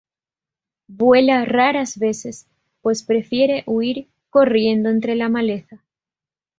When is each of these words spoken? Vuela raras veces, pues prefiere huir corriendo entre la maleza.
Vuela 0.87 1.45
raras 1.45 1.99
veces, 1.99 2.47
pues 2.81 3.03
prefiere 3.03 3.61
huir 3.67 4.07
corriendo 4.31 4.89
entre 4.89 5.13
la 5.15 5.29
maleza. 5.29 5.83